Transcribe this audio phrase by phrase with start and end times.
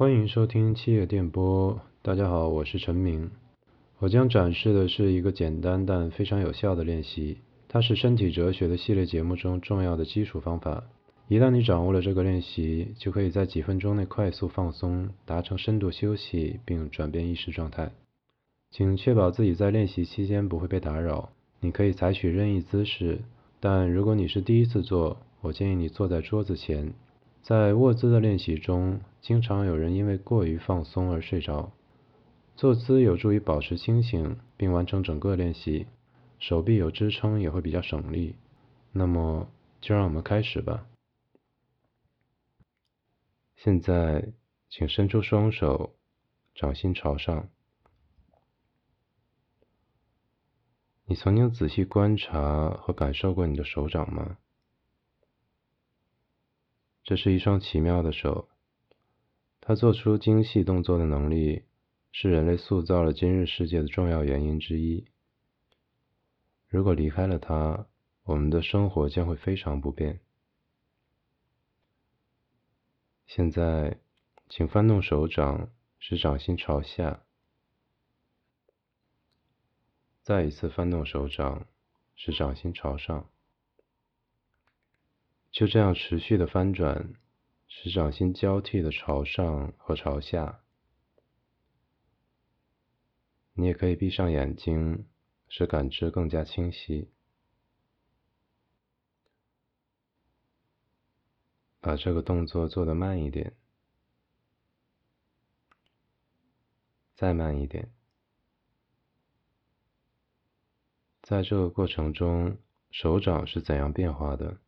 [0.00, 1.78] 欢迎收听七叶电波。
[2.00, 3.30] 大家好，我是陈明。
[3.98, 7.36] 我将展示的是一个简单但非常有效的练习，
[7.68, 10.84] 它是身体哲学的系列节目中重要的基础方法。
[11.28, 17.92] 一旦你掌握了这个练习，就可以在几分钟内快速放松，达成深度休息，并转变意识状态。
[18.70, 21.28] 请确保自己在练习期间不会被打扰。
[21.60, 23.18] 你可以采取任意姿势，
[23.60, 26.94] 但如果你是第一次做，我建议你坐在桌子前。
[27.42, 31.72] 在卧姿的练习中，经常有人因为过于放松而睡着。
[32.54, 35.86] 坐姿有助于保持清醒并完成整个练习，
[36.38, 38.36] 手臂有支撑也会比较省力。
[38.92, 39.48] 那么，
[39.80, 40.86] 就让我们开始吧。
[43.56, 44.32] 现在，
[44.68, 45.94] 请伸出双手，
[46.54, 47.48] 掌心朝上。
[51.06, 54.36] 你曾经仔细观察和感受过你的手掌吗？
[57.10, 58.48] 这是一双奇妙的手，
[59.60, 61.64] 它做出精细动作的能力
[62.12, 65.08] 是人类塑造了今日世界的重要原因之一。
[66.68, 67.88] 如果离开了它，
[68.22, 70.20] 我们的生活将会非常不便。
[73.26, 73.98] 现在，
[74.48, 75.68] 请翻动手掌，
[75.98, 77.24] 使掌心朝下。
[80.22, 81.66] 再一次翻动手掌，
[82.14, 83.28] 使掌心朝上。
[85.50, 87.12] 就这样持续的翻转，
[87.66, 90.62] 使掌心交替的朝上和朝下。
[93.54, 95.06] 你也可以闭上眼睛，
[95.48, 97.10] 使感知更加清晰。
[101.80, 103.54] 把这个动作做得慢一点，
[107.14, 107.90] 再慢一点。
[111.22, 112.58] 在这个过程中，
[112.90, 114.58] 手掌是怎样变化的？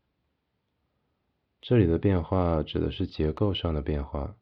[1.63, 4.35] 这里的变化指的是结构上的变化。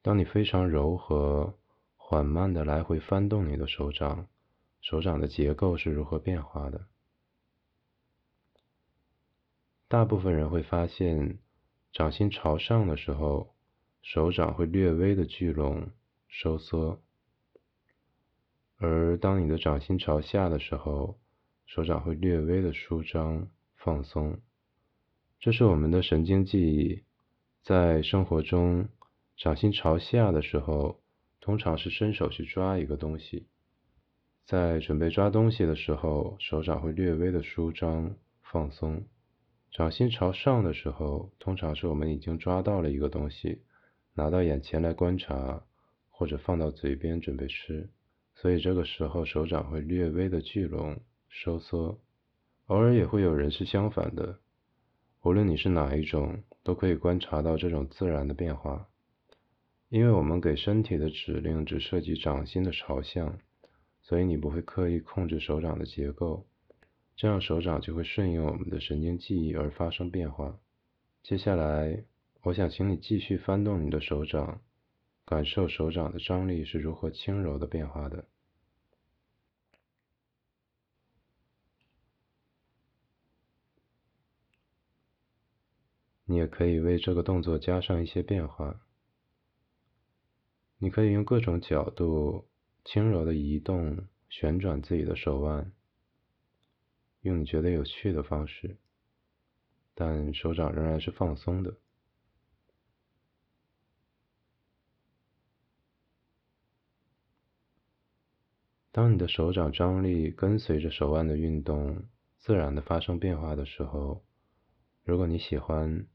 [0.00, 1.58] 当你非常柔和、
[1.98, 4.26] 缓慢的来回翻动你的手掌，
[4.80, 6.86] 手掌的结构是如何变化的？
[9.86, 11.38] 大部分人会发现。
[11.92, 13.54] 掌心朝上的时候，
[14.02, 15.90] 手掌会略微的聚拢、
[16.26, 16.98] 收缩；
[18.78, 21.20] 而当你的掌心朝下的时候，
[21.66, 24.40] 手掌会略微的舒张、放松。
[25.40, 27.02] 这是我们的神经记忆。
[27.62, 28.88] 在生活中，
[29.36, 31.00] 掌心朝下的时候，
[31.40, 33.46] 通常是伸手去抓一个东西。
[34.46, 39.04] 在准备抓东西的时候，手掌会略微的舒张、放松。
[39.72, 43.62] 掌心朝上的时候，通常是我们已经抓到了一个东西，
[44.14, 45.64] 拿到眼前来观察，
[46.10, 47.90] 或者放到嘴边准备吃，
[48.34, 51.98] 所以这个时候手掌会略微的聚拢、收缩。
[52.66, 54.38] 偶尔也会有人是相反的。
[55.24, 58.90] 无论你是哪一种，都可以观察到这种自然的变化，
[59.88, 63.38] 因为我们给身体的指令只涉及掌心的朝向，
[64.02, 66.44] 所以你不会刻意控制手掌的结构。
[67.16, 70.58] 这样手掌就会顺应我们的神经记忆而发生变化。
[71.22, 72.04] 接下来，
[72.42, 74.60] 我想请你继续翻动你的手掌，
[75.24, 78.26] 感受手掌的张力是如何轻柔的变化的。
[86.26, 88.80] 你也可以为这个动作加上一些变化。
[90.78, 92.48] 你可以用各种角度
[92.84, 95.72] 轻柔的移动、旋转自己的手腕。
[97.20, 98.76] 用你觉得有趣的方式，
[99.94, 101.76] 但手掌仍然是放松的。
[108.92, 112.04] 当你的手掌张力跟随着手腕的运动
[112.38, 114.22] 自然的发生变化的时候，
[115.02, 116.06] 如果你喜欢，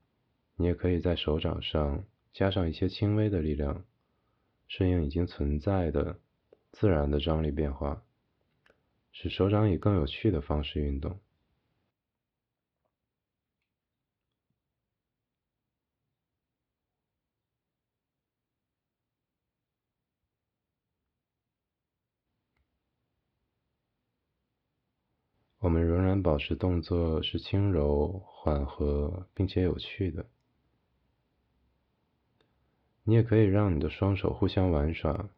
[0.62, 2.04] 你也可以在手掌上
[2.34, 3.86] 加上一些轻微的力量，
[4.68, 6.20] 顺应已经存在的
[6.74, 8.04] 自然的张力变化。
[9.14, 11.18] 使手掌以更有趣的方式运动。
[25.60, 30.26] 我们仍然保持动作是轻柔、缓和并且有趣的。
[33.10, 35.30] 你也可以让你的双手互相玩耍。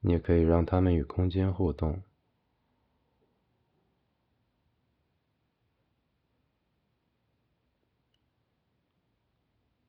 [0.00, 2.02] 你也可以让它们与空间互动。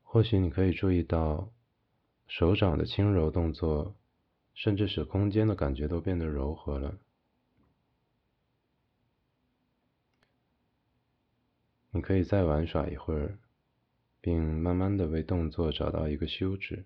[0.03, 1.53] 或许你可以注意到，
[2.27, 3.95] 手掌的轻柔动作，
[4.53, 6.97] 甚至使空间的感觉都变得柔和了。
[11.95, 13.37] 你可以再玩耍一会儿，
[14.19, 16.85] 并慢慢的为动作找到一个休止。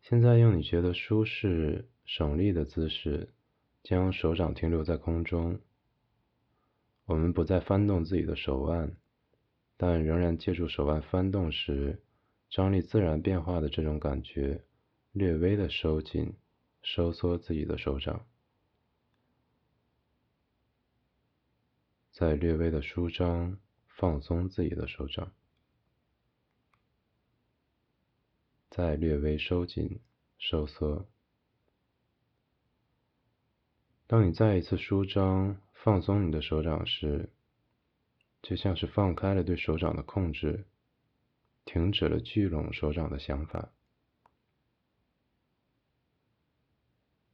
[0.00, 3.30] 现在用你觉得舒适、省力的姿势，
[3.82, 5.60] 将手掌停留在空中。
[7.06, 8.96] 我们不再翻动自己的手腕，
[9.76, 12.00] 但仍然借助手腕翻动时
[12.48, 14.62] 张力自然变化的这种感觉，
[15.10, 16.36] 略微的收紧、
[16.80, 18.24] 收缩自己的手掌，
[22.12, 25.32] 再略微的舒张、放松自己的手掌。
[28.70, 29.98] 再略微收紧、
[30.38, 31.08] 收缩。
[34.06, 37.30] 当你再一次舒张、放松你的手掌时，
[38.42, 40.66] 就像是放开了对手掌的控制，
[41.64, 43.70] 停止了聚拢手掌的想法。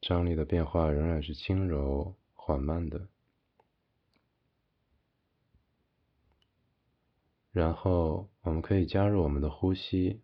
[0.01, 3.09] 张力的变化仍然是轻柔、缓慢的。
[7.53, 10.21] 然后，我们可以加入我们的呼吸。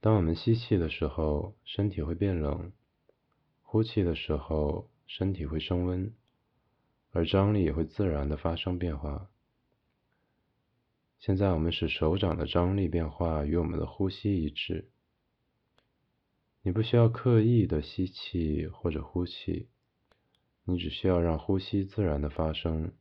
[0.00, 2.72] 当我们吸气的时候，身体会变冷；
[3.62, 6.12] 呼气的时候，身体会升温，
[7.12, 9.30] 而张力也会自然的发生变化。
[11.20, 14.90] 现在，我们使手掌的张力变化与我们的呼吸一致。
[16.62, 19.68] 你不需要刻意的吸气或者呼气，
[20.64, 22.92] 你只需要让呼吸自然的发生。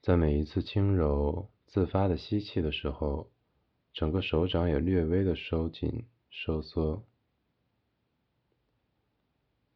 [0.00, 3.32] 在每一次轻柔自发的吸气的时候。
[3.92, 7.04] 整个手掌也略微的收紧、收缩，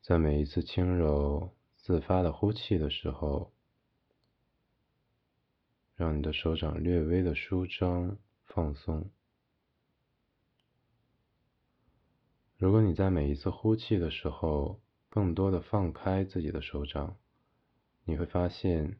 [0.00, 3.52] 在每一次轻柔自发的呼气的时候，
[5.94, 9.10] 让你的手掌略微的舒张、放松。
[12.56, 17.16] 如果你在每一次呼气的时候，更多的放开自己的手掌，
[18.04, 18.98] 你会发现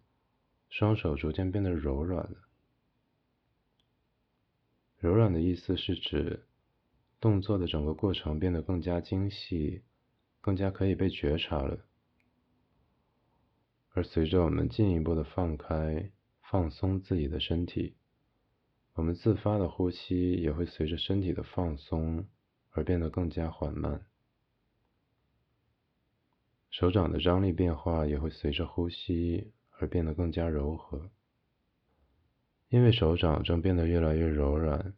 [0.69, 2.48] 双手逐渐变得柔软了。
[4.99, 6.45] 柔软的意思是指
[7.21, 9.83] 动作的整个过程变得更加精细，
[10.41, 11.85] 更加可以被觉察了。
[13.91, 16.11] 而随着我们进一步的放开、
[16.43, 17.97] 放松自己的身体，
[18.95, 22.27] 我们自发的呼吸也会随着身体的放松
[22.71, 24.05] 而变得更加缓慢，
[26.71, 31.11] 手掌的张力变化也会随着呼吸而变得更加柔和。
[32.71, 34.93] 因为手掌正变得越来越柔软，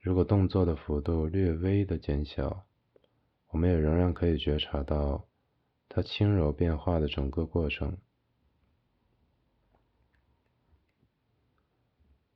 [0.00, 2.66] 如果动作的幅度略微的减小，
[3.50, 5.28] 我们也仍然可以觉察到
[5.88, 7.98] 它轻柔变化的整个过程。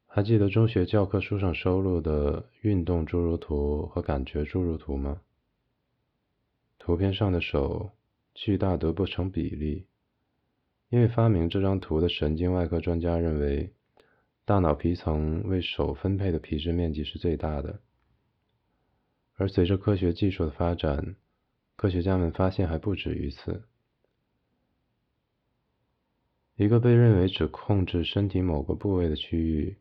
[0.06, 5.22] 还记得中学教科书上收录的运动侏儒图和感觉侏儒图吗？
[6.78, 7.90] 图片上的手
[8.32, 9.88] 巨大得不成比例，
[10.88, 13.74] 因为发明这张图的神经外科专家认为。
[14.44, 17.80] 大脑皮层为手分配的皮质面积是最大的，
[19.34, 21.14] 而随着科学技术的发展，
[21.76, 23.62] 科学家们发现还不止于此。
[26.56, 29.78] 一个被认为只控制身体某个部位的区域，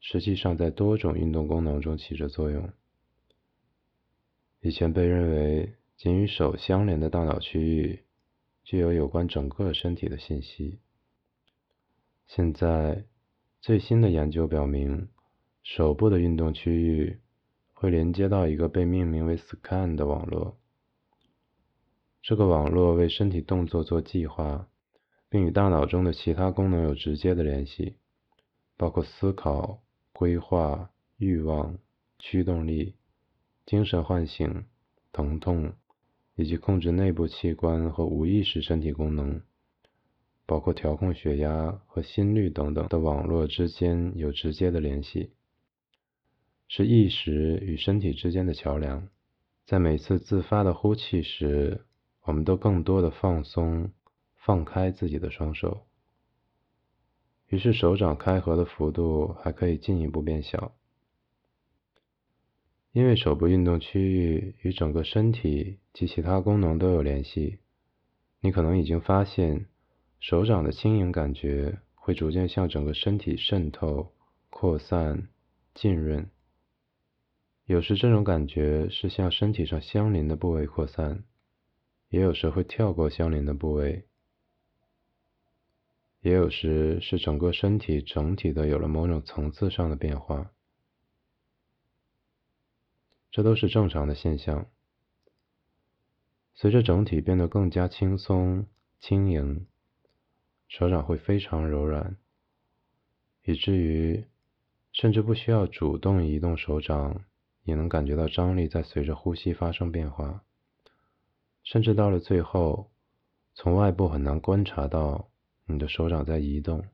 [0.00, 2.72] 实际上在多种运动功能中起着作用。
[4.62, 8.02] 以前被认为仅与手相连的大脑区域，
[8.64, 10.80] 具有有关整个身体的信息。
[12.26, 13.04] 现在。
[13.60, 15.08] 最新的研究表明，
[15.62, 17.18] 手部的运动区域
[17.74, 20.56] 会连接到一个被命名为 “scan” 的网络。
[22.22, 24.66] 这个网络为身体动作做计划，
[25.28, 27.96] 并与大脑中的其他功能有直接的联系，
[28.78, 29.82] 包括思考、
[30.14, 31.76] 规划、欲望、
[32.18, 32.94] 驱动力、
[33.66, 34.64] 精神唤醒、
[35.12, 35.74] 疼痛，
[36.34, 39.42] 以及控制内部器官和无意识身体功能。
[40.50, 45.30] 包括调控血压和心率等等的网络之间有直接的联系，
[46.66, 49.06] 是意识与身体之间的桥梁。
[49.64, 51.86] 在每次自发的呼气时，
[52.22, 53.92] 我们都更多的放松、
[54.34, 55.86] 放开自己的双手，
[57.46, 60.74] 于是手掌开合的幅度还可以进一步变小。
[62.90, 67.60] 因为手部运动区域与整个身体及其他功能都有联系，
[68.40, 69.66] 你可能已经发现。
[70.20, 74.12] 手掌的轻盈感觉会逐渐向整个身体渗透、
[74.50, 75.28] 扩散、
[75.74, 76.30] 浸润。
[77.64, 81.24] 有时这种感觉是向身体上相邻的部位扩散，
[82.10, 84.06] 也有时会跳过相邻的部位，
[86.20, 90.50] 也有时是整个身体整体的有了某种层次上的变化。
[93.30, 94.66] 这都是正常的现象。
[96.54, 98.66] 随着整体变得更加轻松。
[99.02, 99.66] 轻盈，
[100.70, 102.16] 手掌会非常柔软，
[103.44, 104.24] 以至于
[104.92, 107.24] 甚至不需要主动移动手掌，
[107.64, 110.44] 也能感觉到张力在随着呼吸发生变化。
[111.64, 112.88] 甚至到了最后，
[113.52, 115.28] 从外部很难观察到
[115.66, 116.84] 你的手掌在移动，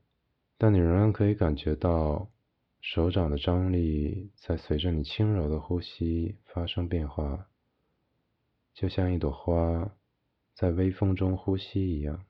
[0.57, 2.31] 但你仍然可以感觉到
[2.81, 7.47] 手掌的张力在随着你轻柔的呼吸发生变化，
[8.73, 9.91] 就像一朵花。
[10.55, 12.25] 在微风中呼吸一样。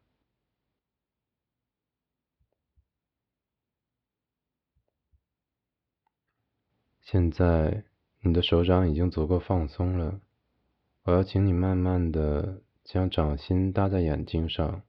[7.10, 7.86] 现在
[8.20, 10.20] 你的手掌已经足够放松了，
[11.04, 14.82] 我要请你慢慢的将掌心搭在眼睛上。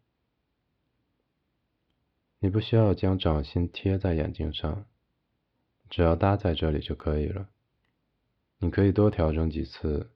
[2.40, 4.84] 你不需要将掌心贴在眼睛上，
[5.88, 7.48] 只要搭在这里就可以了。
[8.58, 10.10] 你可以多调整几次，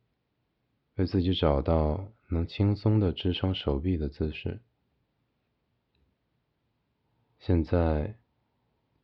[0.96, 2.08] 为自己找到。
[2.30, 4.58] 能轻松的支撑手臂的姿势。
[7.38, 8.16] 现在，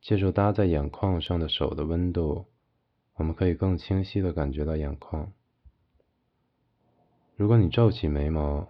[0.01, 2.47] 借助搭在眼眶上的手的温度，
[3.19, 5.31] 我们可以更清晰的感觉到眼眶。
[7.35, 8.67] 如果你皱起眉毛，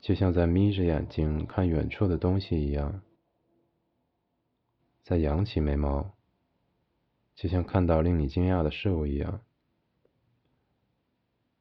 [0.00, 3.02] 就像在眯着眼睛看远处的东西一样；
[5.04, 6.14] 再扬起眉毛，
[7.36, 9.42] 就像看到令你惊讶的事物一样。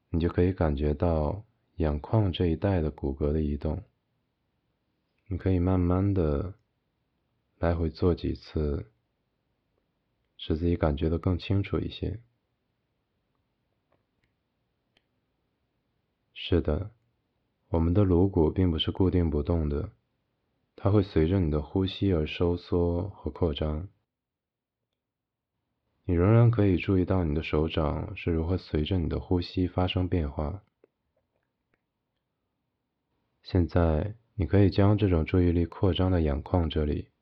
[0.09, 1.45] 你就可以感觉到。
[1.77, 3.81] 眼眶这一带的骨骼的移动，
[5.25, 6.53] 你可以慢慢的
[7.57, 8.92] 来回做几次，
[10.45, 12.19] 使自己感觉的更清楚一些。
[16.33, 16.91] 是的，
[17.69, 19.93] 我们的颅骨并不是固定不动的，
[20.75, 23.88] 它会随着你的呼吸而收缩和扩张。
[26.03, 30.62] 你仍然可以注意到你的手掌是如何随着你的呼吸发生变化。
[33.43, 37.12] 现在，你可以将这种注意力扩张到眼眶这里，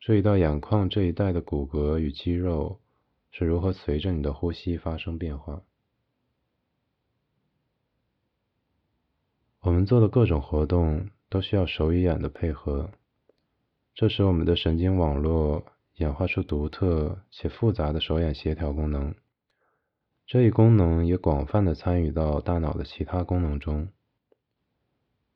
[0.00, 2.80] 注意到眼眶这一带的骨骼与肌肉
[3.30, 5.62] 是如何随着你的呼吸发生变化。
[9.60, 12.90] 我们做的各种活动都需要手与眼的配合，
[13.94, 19.14] 这使我们的神经网络演化出独特且复杂的手眼协调功能。
[20.26, 23.88] 这一功能也广泛的参与到大脑的其他功能中。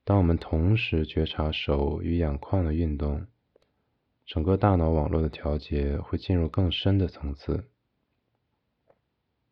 [0.04, 3.26] 当我们同时觉察手与眼眶的运动，
[4.32, 7.68] 整个大脑网络的调节会进入更深的层次。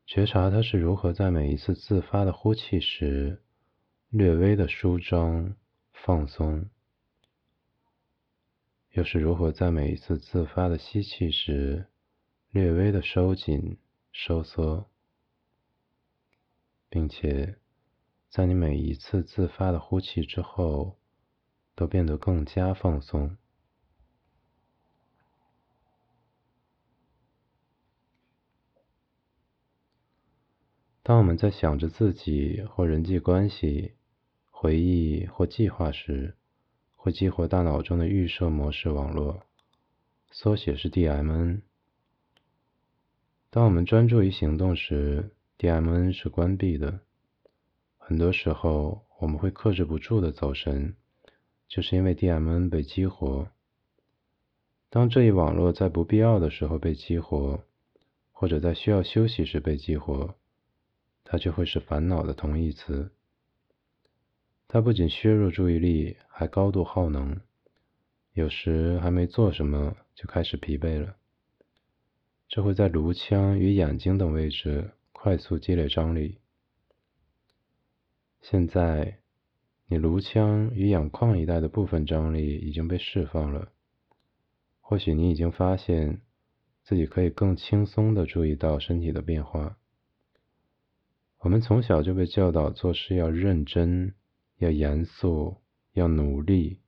[0.06, 3.42] 觉察它是如何在每一次自发的呼气时
[4.08, 5.54] 略微的舒张、
[5.92, 6.70] 放松，
[8.92, 11.88] 又是如何在每一次自发的吸气时
[12.50, 13.76] 略微的收紧、
[14.12, 14.88] 收缩，
[16.88, 17.58] 并且。
[18.30, 20.96] 在你每一次自发的呼气之后，
[21.74, 23.36] 都变得更加放松。
[31.02, 33.94] 当我们在想着自己或人际关系、
[34.50, 36.34] 回忆或计划时，
[36.94, 39.42] 会激活大脑中的预设模式网络，
[40.30, 41.62] 缩写是 DMN。
[43.48, 47.00] 当我们专注于行动时，DMN 是关闭的。
[47.96, 50.94] 很多时候，我们会克制不住的走神，
[51.66, 53.48] 就是因为 DMN 被激活。
[54.90, 57.64] 当这一网络在不必要的时候被激活，
[58.32, 60.34] 或者在需要休息时被激活，
[61.30, 63.12] 它就会是烦恼的同义词。
[64.66, 67.38] 它不仅削弱注意力，还高度耗能，
[68.32, 71.14] 有时还没做什么就开始疲惫了。
[72.48, 76.40] 这会在颅腔与眼睛等位置快速积累张力。
[78.40, 79.20] 现在，
[79.86, 83.70] 你颅腔与眼眶一带的部分张力已经被释放了。
[84.80, 86.22] 或许你已经发现
[86.82, 89.76] 自己可以更轻松地注意到身体的变化。
[91.40, 94.14] 我们从小就被教导做事要认真、
[94.58, 95.56] 要严肃、
[95.92, 96.78] 要努力。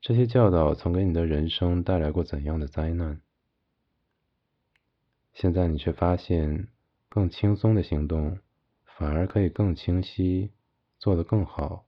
[0.00, 3.20] 这些教导曾给你的人生带来过怎样的灾难？
[5.32, 6.68] 现在你却发现，
[7.08, 8.38] 更轻松的行动。
[8.96, 10.52] 反而可以更清晰，
[11.00, 11.84] 做得更好，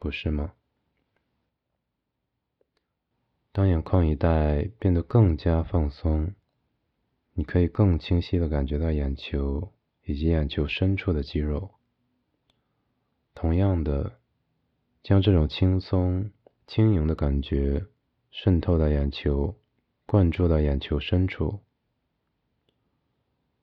[0.00, 0.52] 不是吗？
[3.52, 6.34] 当眼眶一带变得更加放松，
[7.34, 9.72] 你可以更清晰的感觉到眼球
[10.08, 11.74] 以及眼球深处的肌肉。
[13.34, 14.18] 同样的，
[15.02, 16.32] 将这种轻松、
[16.66, 17.86] 轻盈的感觉
[18.30, 19.54] 渗透到眼球，
[20.06, 21.60] 灌注到眼球深处，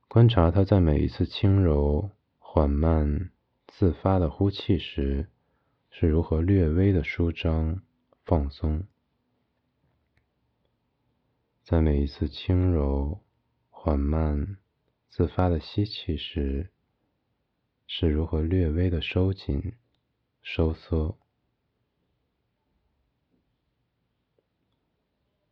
[0.08, 2.12] 观察它在每一次轻柔。
[2.58, 3.32] 缓慢、
[3.68, 5.28] 自发的呼气时，
[5.90, 7.82] 是如何略微的舒张、
[8.24, 8.86] 放松，
[11.62, 13.20] 在每一次轻柔、
[13.70, 14.56] 缓慢、
[15.15, 16.72] 自发的吸气时，
[17.88, 19.77] 是如何略微的收紧、
[20.41, 21.17] 收缩，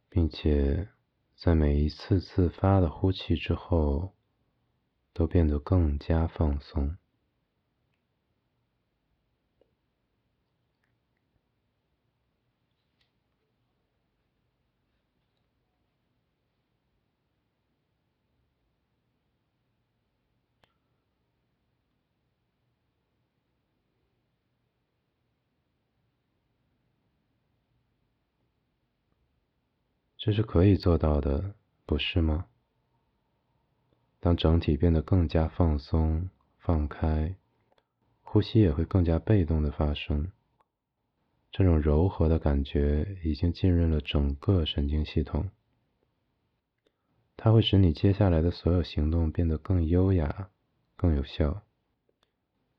[0.10, 0.90] 并且
[1.38, 4.14] 在每一次自发的呼气之后，
[5.14, 6.98] 都变得更加放松。
[30.26, 31.54] 这是可以做到的，
[31.86, 32.46] 不是吗？
[34.22, 37.36] 当整体变得更加放松、放开，
[38.22, 40.32] 呼吸也会更加被动的发生。
[41.52, 45.50] 这种柔和的感觉已经浸润了整个神经系统，
[47.36, 50.50] 它会使你接下来的所有行动变得更优雅、
[50.96, 51.64] 更有效。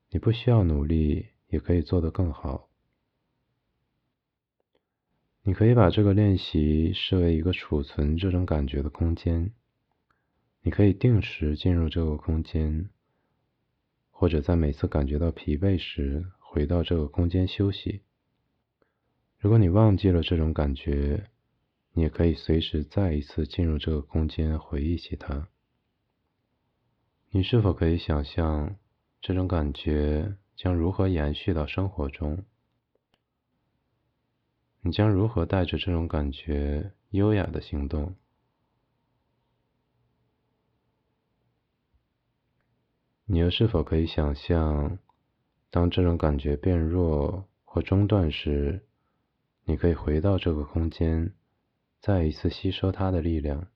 [0.09, 2.69] 你不需要努力，也可以做得更好。
[5.47, 9.51] 你可以把这个练习视为一个储存这种感觉的空间。
[10.63, 12.89] 你可以定时进入这个空间，
[14.09, 18.01] 或者在每次感觉到疲惫时回到这个空间休息。
[19.37, 21.29] 如果你忘记了这种感觉，
[21.93, 25.47] 你也可以随时再一次进入这个空间回忆起它。
[27.29, 28.77] 你是否可以想象
[29.21, 32.45] 这种感觉将如何延续到生活中？
[34.85, 38.15] 你将如何带着这种感觉优雅的行动？
[43.25, 44.99] 你又是否可以想象，
[45.71, 48.85] 当这种感觉变弱或中断时，
[49.63, 51.33] 你可以回到这个空间，
[51.99, 53.67] 再一次吸收它的力量？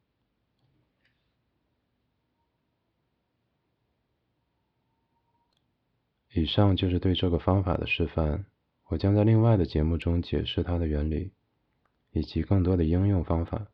[6.36, 8.46] 以上就是对这个方法的示范。
[8.90, 11.32] 我将在另外的节目中解释它的原理，
[12.12, 13.68] 以及更多的应用方法。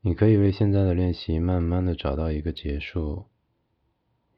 [0.00, 3.26] 你可以为现在的练习慢慢的找到一个结束，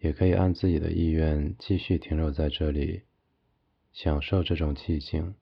[0.00, 3.04] 也可以按自己的意愿继续停留在这里，
[3.92, 5.35] 享受这种寂静。